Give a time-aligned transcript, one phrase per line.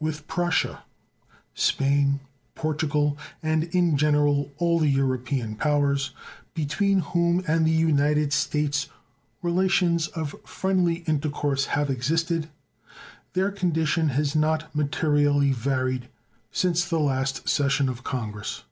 [0.00, 0.82] With Prussia,
[1.52, 2.20] Spain,
[2.54, 6.12] Portugal, and, in general, all the European powers
[6.54, 8.88] between whom and the United States
[9.42, 12.48] relations of friendly intercourse have existed
[13.34, 16.08] their condition has not materially varied
[16.50, 18.62] since the last session of Congress.